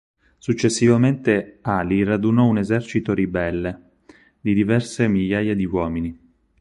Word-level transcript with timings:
Successivamente 0.39 1.59
Ali 1.61 2.03
radunò 2.03 2.47
un 2.47 2.57
esercito 2.57 3.13
ribelle 3.13 3.91
di 4.41 4.55
diverse 4.55 5.07
migliaia 5.07 5.53
di 5.53 5.65
uomini. 5.65 6.19